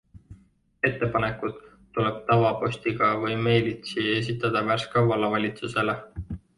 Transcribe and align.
Ettepanekud 0.89 1.59
tuleb 1.99 2.17
tavapostiga 2.31 3.13
või 3.27 3.39
meilitsi 3.51 4.09
esitada 4.19 4.67
Värska 4.73 5.09
vallavalitsusele. 5.15 6.01